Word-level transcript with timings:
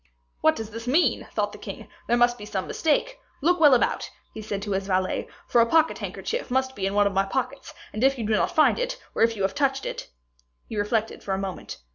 "What 0.39 0.55
does 0.55 0.71
this 0.71 0.87
mean?" 0.87 1.27
thought 1.31 1.51
the 1.51 1.59
king; 1.59 1.87
"there 2.07 2.17
must 2.17 2.39
be 2.39 2.45
some 2.47 2.65
mistake. 2.65 3.19
Look 3.39 3.59
well 3.59 3.75
about," 3.75 4.09
said 4.41 4.63
he 4.63 4.63
to 4.63 4.69
the 4.71 4.79
valet, 4.79 5.27
"for 5.47 5.61
a 5.61 5.65
pocket 5.67 5.99
handkerchief 5.99 6.49
must 6.49 6.75
be 6.75 6.87
in 6.87 6.95
one 6.95 7.05
of 7.05 7.13
my 7.13 7.25
pockets; 7.25 7.75
and 7.93 8.03
if 8.03 8.17
you 8.17 8.25
do 8.25 8.33
not 8.33 8.49
find 8.49 8.79
it, 8.79 8.99
or 9.13 9.21
if 9.21 9.35
you 9.35 9.43
have 9.43 9.53
touched 9.53 9.85
it" 9.85 10.07
He 10.69 10.75
reflected 10.75 11.23
for 11.23 11.35
a 11.35 11.37
moment. 11.37 11.77